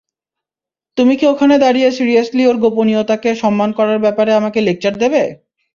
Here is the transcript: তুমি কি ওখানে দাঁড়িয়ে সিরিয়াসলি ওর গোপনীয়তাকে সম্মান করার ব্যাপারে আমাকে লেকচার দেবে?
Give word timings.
তুমি 0.97 1.13
কি 1.19 1.25
ওখানে 1.27 1.55
দাঁড়িয়ে 1.59 1.89
সিরিয়াসলি 1.91 2.43
ওর 2.45 2.57
গোপনীয়তাকে 2.63 3.29
সম্মান 3.43 3.69
করার 3.77 3.99
ব্যাপারে 4.05 4.31
আমাকে 4.35 4.59
লেকচার 4.67 4.93
দেবে? 5.03 5.23